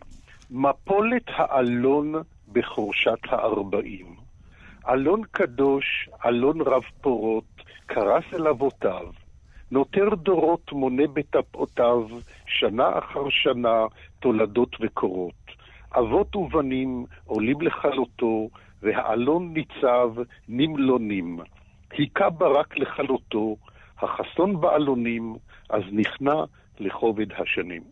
[0.51, 2.15] מפולת האלון
[2.53, 4.17] בחורשת הארבעים.
[4.89, 7.45] אלון קדוש, אלון רב פורות,
[7.87, 9.07] קרס אל אבותיו.
[9.71, 12.07] נותר דורות מונה בטפאותיו,
[12.47, 13.85] שנה אחר שנה,
[14.21, 15.35] תולדות וקורות.
[15.99, 18.49] אבות ובנים עולים לכלותו,
[18.83, 20.11] והאלון ניצב
[20.49, 21.39] נמלונים.
[21.91, 23.57] היכה ברק לכלותו,
[24.03, 25.35] החסון באלונים,
[25.71, 26.45] אז נכנע
[26.81, 27.83] לכובד השנים.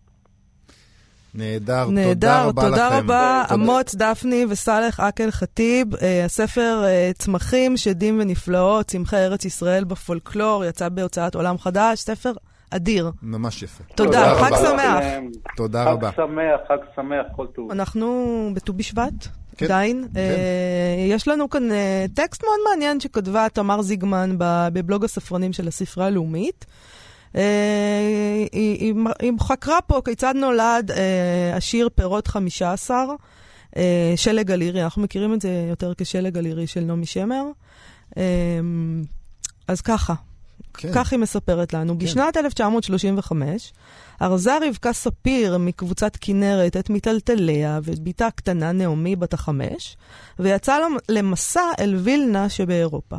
[1.35, 2.71] נהדר, תודה נהדר, רבה לכם.
[2.71, 3.63] תודה רבה, תודה.
[3.63, 5.95] אמוץ דפני וסאלח אקל ח'טיב.
[5.95, 12.33] אה, הספר אה, צמחים, שדים ונפלאות, צמחי ארץ ישראל בפולקלור, יצא בהוצאת עולם חדש, ספר
[12.71, 13.11] אדיר.
[13.23, 13.85] ממש יפה.
[13.95, 14.45] תודה, רבה.
[14.45, 15.05] חג שמח.
[15.57, 16.11] תודה חג רבה.
[16.17, 17.71] שמח, חג שמח, כל טוב.
[17.71, 20.09] אנחנו בט"ו בשבט, כן, עדיין.
[20.15, 20.21] כן.
[20.21, 24.35] אה, יש לנו כאן אה, טקסט מאוד מעניין שכתבה תמר זיגמן
[24.73, 26.67] בבלוג הספרנים של הספרייה הלאומית.
[27.37, 27.43] אה,
[28.53, 33.05] היא, היא, היא חקרה פה כיצד נולד אה, השיר פירות 15,
[33.77, 37.45] אה, שלג אלירי, אנחנו מכירים את זה יותר כשלג אלירי של נעמי שמר.
[38.17, 38.23] אה,
[39.69, 40.15] אז ככה,
[40.75, 40.89] כן.
[40.95, 41.99] כך היא מספרת לנו.
[41.99, 43.73] בשנת 1935
[44.23, 49.97] ארזה רבקה ספיר מקבוצת כנרת את מיטלטליה ואת בתה הקטנה נעמי בת החמש,
[50.39, 53.17] ויצאה למ- למסע אל וילנה שבאירופה.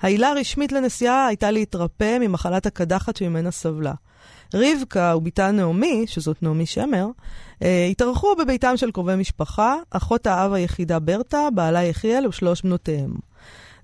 [0.00, 3.92] העילה הרשמית לנסיעה הייתה להתרפא ממחלת הקדחת שממנה סבלה.
[4.54, 7.06] רבקה ובתה נעמי, שזאת נעמי שמר,
[7.62, 13.14] אה, התארחו בביתם של קרובי משפחה, אחות האב היחידה ברטה, בעלה יחיאל ושלוש בנותיהם.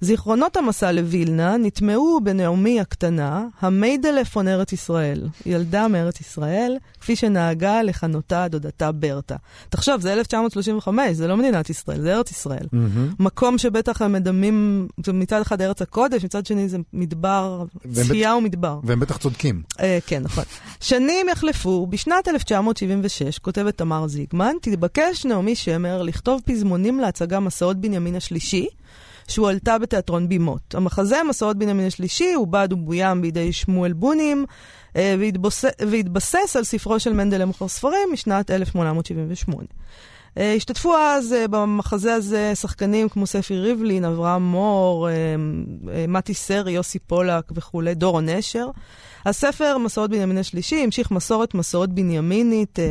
[0.01, 8.49] זיכרונות המסע לווילנה נטמעו בנעמי הקטנה, המיידלפון ארץ ישראל, ילדה מארץ ישראל, כפי שנהגה לכנותה
[8.49, 9.37] דודתה ברטה.
[9.69, 12.67] תחשוב, זה 1935, זה לא מדינת ישראל, זה ארץ ישראל.
[12.73, 13.09] מהמם.
[13.19, 18.81] מקום שבטח הם מדמים, זה מצד אחד ארץ הקודש, מצד שני זה מדבר, צפייה ומדבר.
[18.85, 19.63] והם בטח צודקים.
[19.81, 20.45] אה, כן, נכון.
[20.81, 28.17] שנים יחלפו, בשנת 1976, כותבת תמר זיגמן, תתבקש נעמי שמר לכתוב פזמונים להצגה מסעות בנימין
[28.17, 28.67] השלישי,
[29.31, 30.75] שהועלתה בתיאטרון בימות.
[30.75, 34.45] המחזה מסעות בנימין השלישי עובד ובוים בידי שמואל בונים,
[34.97, 35.65] אה, והתבוס...
[35.91, 39.67] והתבסס על ספרו של מנדל למוכר ספרים משנת 1878.
[40.39, 45.09] אה, השתתפו אז אה, במחזה הזה שחקנים כמו ספי ריבלין, אברהם מור,
[46.09, 48.67] מתי סרי, יוסי פולק וכולי, דורון נשר.
[49.27, 52.85] הספר, מסורת בנימין השלישי, המשיך מסורת מסורת בנימינית, אה,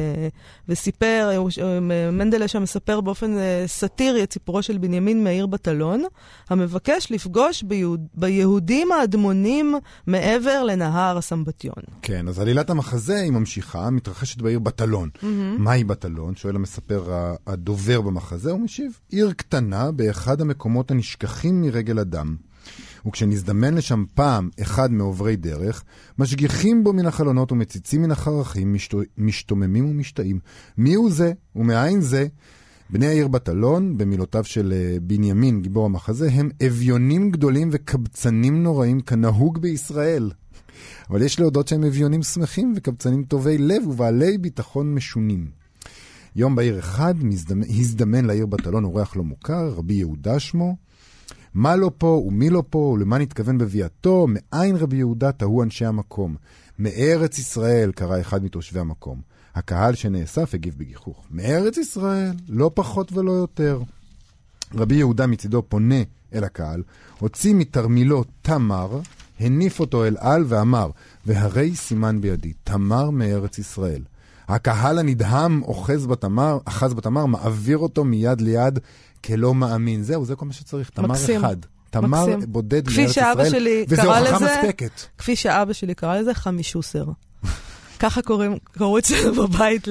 [0.70, 3.36] וסיפר, אה, אה, מנדלה שם מספר באופן
[3.68, 6.04] סאטירי את סיפורו של בנימין מאיר בטלון,
[6.50, 9.76] המבקש לפגוש ביהוד, ביהודים האדמונים
[10.08, 11.84] מעבר לנהר הסמבטיון.
[12.02, 15.10] כן, אז עלילת המחזה היא ממשיכה, מתרחשת בעיר בטלון.
[15.58, 16.36] מהי בטלון?
[16.36, 22.36] שואל המספר הדובר במחזה, הוא משיב, עיר קטנה באחד המקומות הנשכחים מרגל אדם.
[23.08, 25.84] וכשנזדמן לשם פעם אחד מעוברי דרך,
[26.20, 30.40] משגיחים בו מן החלונות ומציצים מן החרכים, משתו, משתוממים ומשתאים.
[30.78, 32.28] מי הוא זה ומאין זה?
[32.90, 39.58] בני העיר בטלון, במילותיו של אה, בנימין, גיבור המחזה, הם אביונים גדולים וקבצנים נוראים כנהוג
[39.58, 40.32] בישראל.
[41.10, 45.48] אבל יש להודות שהם אביונים שמחים וקבצנים טובי לב ובעלי ביטחון משונים.
[46.36, 47.16] יום בהיר אחד.
[47.70, 50.76] הזדמן לעיר בטלון אורח לא מוכר, רבי יהודה שמו.
[51.56, 56.36] מה לא פה ומי לא פה ולמה נתכוון בביאתו, מאין רבי יהודה תהו אנשי המקום.
[56.80, 59.22] מארץ ישראל, קרא אחד מתושבי המקום.
[59.56, 61.26] הקהל שנאסף הגיב בגיחוך.
[61.32, 63.82] מארץ ישראל, לא פחות ולא יותר.
[64.74, 66.02] רבי יהודה מצידו פונה
[66.34, 66.84] אל הקהל,
[67.20, 69.00] הוציא מתרמילו תמר,
[69.40, 70.90] הניף אותו אל על ואמר,
[71.26, 74.02] והרי סימן בידי, תמר מארץ ישראל.
[74.48, 78.80] הקהל הנדהם אוחז בתמר, אחז בתמר, מעביר אותו מיד ליד
[79.28, 80.04] כלא מאמין.
[80.04, 81.40] זהו, זה כל מה שצריך, תמר מקסים.
[81.46, 81.58] אחד.
[81.90, 82.52] תמר מקסים.
[82.52, 84.92] בודד מארץ ישראל, וזו הוכחה מספקת.
[85.18, 87.06] כפי שאבא שלי קרא לזה, חמישוסר.
[88.00, 89.88] ככה קוראים, קראו אצלנו בבית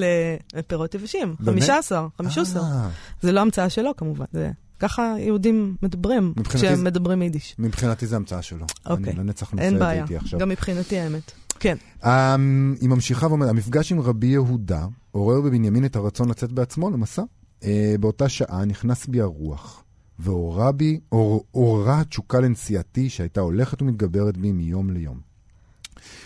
[0.56, 1.34] לפירות יבשים.
[1.44, 2.60] חמישה עשר, חמישוסר.
[2.62, 2.88] אה,
[3.22, 7.54] זה לא המצאה שלו כמובן, זה ככה יהודים מדברים כשהם זה- מדברים יידיש.
[7.58, 8.66] מבחינתי זה המצאה שלו.
[8.86, 9.12] אוקיי.
[9.12, 10.40] אני לנצח נושא אין את זה איתי עכשיו.
[10.40, 11.32] גם מבחינתי האמת.
[11.60, 11.76] כן.
[12.04, 17.22] אמ, היא ממשיכה ואומרת, המפגש עם רבי יהודה עורר בבנימין את הרצון לצאת בעצמו למסע.
[17.64, 19.84] אה, באותה שעה נכנס בי הרוח,
[20.18, 21.00] ועוררה בי,
[21.50, 25.20] עוררה התשוקה לנסיעתי שהייתה הולכת ומתגברת בי מיום ליום.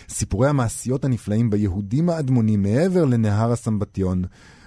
[0.09, 4.23] סיפורי המעשיות הנפלאים ביהודים האדמונים מעבר לנהר הסמבטיון,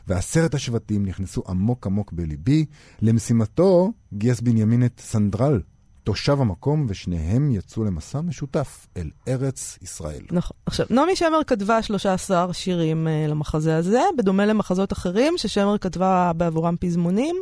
[0.06, 2.66] ועשרת השבטים נכנסו עמוק עמוק בליבי.
[3.02, 5.60] למשימתו גייס בנימין את סנדרל,
[6.04, 10.22] תושב המקום, ושניהם יצאו למסע משותף אל ארץ ישראל.
[10.30, 10.56] נכון.
[10.66, 16.76] עכשיו, נעמי שמר כתבה 13 שירים uh, למחזה הזה, בדומה למחזות אחרים ששמר כתבה בעבורם
[16.80, 17.36] פזמונים.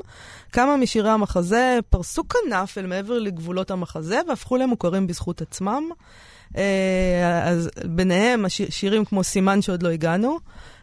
[0.52, 5.82] כמה משירי המחזה פרסו כנף אל מעבר לגבולות המחזה והפכו למוכרים בזכות עצמם.
[6.52, 6.56] Uh,
[7.44, 10.38] אז ביניהם שירים כמו סימן שעוד לא הגענו,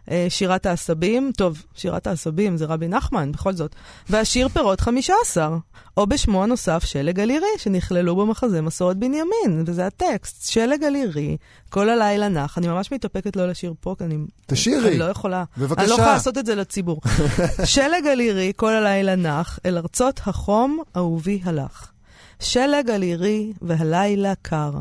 [0.06, 3.76] uh, שירת העשבים, טוב, שירת העשבים זה רבי נחמן, בכל זאת,
[4.10, 5.58] והשיר פירות 15,
[5.98, 11.38] או בשמו הנוסף שלג אלירי, שנכללו במחזה מסורת בנימין, וזה הטקסט, שלג אלירי,
[11.70, 12.58] כל הלילה נח.
[12.58, 14.18] אני ממש מתאפקת לא לשיר פה, כי אני...
[14.46, 14.90] תשירי.
[14.90, 15.44] אני לא יכולה.
[15.58, 15.82] בבקשה.
[15.82, 17.02] אני לא יכולה לעשות את זה לציבור.
[17.66, 21.92] שלג אלירי, כל הלילה נח, אל ארצות החום אהובי הלך.
[22.40, 24.72] שלג אלירי והלילה קר.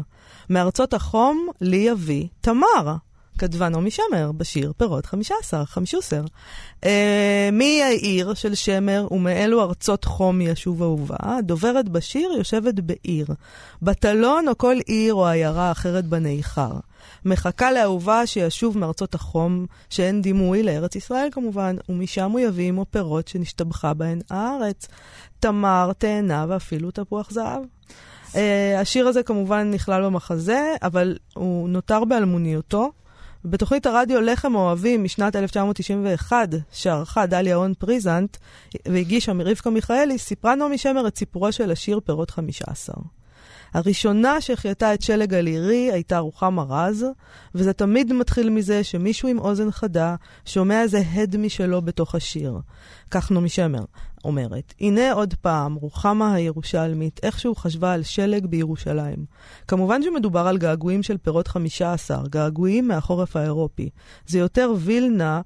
[0.51, 2.97] מארצות החום לי יביא תמר.
[3.39, 6.25] כתבה נעמי שמר בשיר פירות 15, חמישוסר.
[6.85, 11.17] אה, מי העיר של שמר ומאלו ארצות חום ישוב אהובה?
[11.43, 13.27] דוברת בשיר יושבת בעיר.
[13.83, 16.73] בטלון או כל עיר או עיירה אחרת בניכר.
[17.25, 23.29] מחכה לאהובה שישוב מארצות החום, שאין דימוי לארץ ישראל כמובן, ומשם הוא יביא עמו פירות
[23.29, 24.89] שנשתבחה בהן הארץ.
[25.41, 27.63] תמר, תאנה ואפילו תפוח זהב.
[28.33, 28.37] Uh,
[28.79, 32.93] השיר הזה כמובן נכלל במחזה, אבל הוא נותר באלמוניותו.
[33.45, 38.37] בתוכנית הרדיו לחם אוהבים משנת 1991, שערכה דליה הון פריזנט
[38.89, 42.95] והגישה מרבקה מיכאלי, סיפרה נעמי שמר את סיפורו של השיר פירות 15.
[43.75, 47.07] הראשונה שהחייתה את שלג אלירי הייתה רוחמה רז,
[47.55, 52.61] וזה תמיד מתחיל מזה שמישהו עם אוזן חדה שומע איזה הד משלו בתוך השיר.
[53.11, 53.85] כך נעמי שמר
[54.25, 59.25] אומרת, הנה עוד פעם, רוחמה הירושלמית, איכשהו חשבה על שלג בירושלים.
[59.69, 63.91] כמובן שמדובר על געגועים של פירות 15, געגועים מהחורף האירופי.
[64.27, 65.41] זה יותר וילנה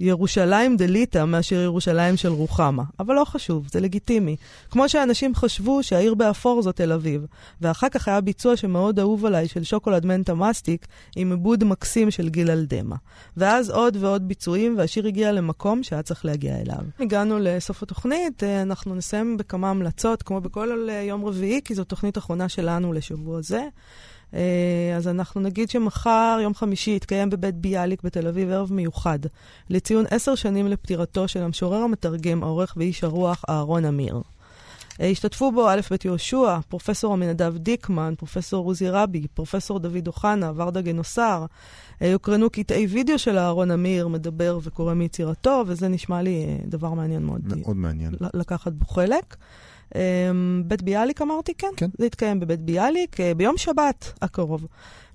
[0.00, 2.82] ירושלים דליטא מאשר ירושלים של רוחמה.
[2.98, 4.36] אבל לא חשוב, זה לגיטימי.
[4.70, 7.26] כמו שאנשים חשבו שהעיר באפור זו תל אביב.
[7.60, 10.86] ואחר כך היה ביצוע שמאוד אהוב עליי של שוקולד מנטה מסטיק
[11.16, 12.96] עם עיבוד מקסים של גיל אלדמה.
[13.36, 16.84] ואז עוד ועוד ביצועים, והשיר הגיע למקום שהיה צריך להגיע אליו.
[17.00, 21.84] הגענו לסוף התוכנית, אה, אנחנו נסיים בכמה המלצות, כמו בכל אה, יום רביעי, כי זו
[21.84, 23.62] תוכנית אחרונה שלנו לשבוע זה.
[24.34, 29.18] אה, אז אנחנו נגיד שמחר, יום חמישי, יתקיים בבית ביאליק בתל אביב ערב מיוחד
[29.70, 34.20] לציון עשר שנים לפטירתו של המשורר המתרגם, העורך ואיש הרוח אהרון אמיר.
[35.00, 40.80] השתתפו בו א' ב' יהושע, פרופסור עמינדב דיקמן, פרופסור עוזי רבי, פרופסור דוד אוחנה, ורדה
[40.80, 41.46] גנוסר.
[42.00, 47.40] יוקרנו קטעי וידאו של אהרון אמיר, מדבר וקורא מיצירתו, וזה נשמע לי דבר מעניין מאוד.
[47.56, 48.14] מאוד מעניין.
[48.34, 49.36] לקחת בו חלק.
[50.64, 51.54] בית ביאליק אמרתי?
[51.54, 51.68] כן.
[51.76, 51.90] כן.
[51.98, 54.66] זה יתקיים בבית ביאליק ביום שבת הקרוב.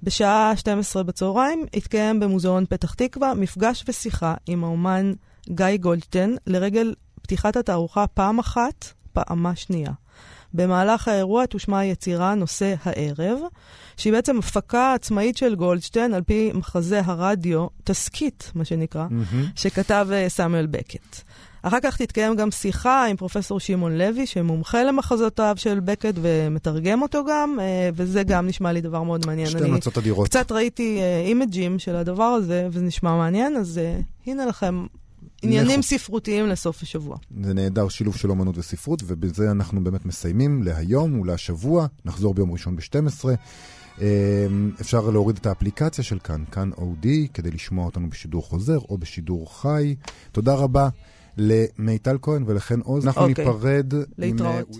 [0.04, 5.14] בשעה 12 בצהריים יתקיים במוזיאון פתח תקווה מפגש ושיחה עם האומן
[5.50, 9.92] גיא גולדשטיין לרגל פתיחת התערוכה פעם אחת, פעמה שנייה.
[10.54, 13.40] במהלך האירוע תושמע היצירה נושא הערב,
[13.98, 19.36] שהיא בעצם הפקה עצמאית של גולדשטיין על פי מחזה הרדיו, תסכית, מה שנקרא, mm-hmm.
[19.56, 21.22] שכתב סמואל בקט.
[21.62, 27.24] אחר כך תתקיים גם שיחה עם פרופסור שמעון לוי, שמומחה למחזותיו של בקט ומתרגם אותו
[27.30, 27.60] גם,
[27.94, 29.48] וזה גם נשמע לי דבר מאוד מעניין.
[29.48, 30.28] שתי המלצות אדירות.
[30.28, 33.80] קצת ראיתי אימג'ים של הדבר הזה, וזה נשמע מעניין, אז
[34.28, 34.86] הנה לכם
[35.42, 37.18] עניינים ספרותיים לסוף השבוע.
[37.44, 41.88] זה נהדר, שילוב של אומנות וספרות, ובזה אנחנו באמת מסיימים להיום ולהשבוע.
[42.06, 43.26] נחזור ביום ראשון ב-12.
[44.82, 49.62] אפשר להוריד את האפליקציה של כאן, כאן אודי, כדי לשמוע אותנו בשידור חוזר או בשידור
[49.62, 49.96] חי.
[50.32, 50.90] תודה רבה
[51.40, 53.06] למיטל כהן ולחן עוז.
[53.06, 53.46] אנחנו אוקיי.
[53.46, 54.56] ניפרד להתראות.
[54.56, 54.64] עם...